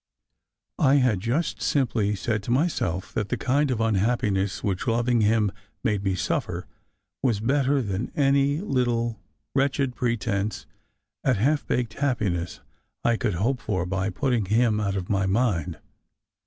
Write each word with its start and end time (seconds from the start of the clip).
I 0.79 0.95
had 0.95 1.19
just 1.19 1.61
simply 1.61 2.15
said 2.15 2.41
to 2.41 2.49
myself 2.49 3.13
that 3.13 3.29
the 3.29 3.37
kind 3.37 3.69
of 3.69 3.79
unhappiness 3.79 4.63
which 4.63 4.87
loving 4.87 5.21
him 5.21 5.51
made 5.83 6.03
me 6.03 6.15
suffer 6.15 6.65
was 7.21 7.39
better 7.39 7.83
than 7.83 8.09
any 8.15 8.61
little 8.61 9.19
wretched 9.53 9.95
pretence 9.95 10.65
at 11.23 11.37
half 11.37 11.67
baked 11.67 11.93
happiness 11.93 12.61
I 13.03 13.15
could 13.15 13.35
hope 13.35 13.61
for 13.61 13.85
by 13.85 14.09
putting 14.09 14.45
him 14.45 14.79
out 14.79 14.95
of 14.95 15.07
my 15.07 15.27
mind. 15.27 15.77